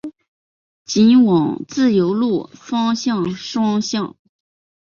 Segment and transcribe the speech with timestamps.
[0.83, 4.15] 仅往自由路方向双向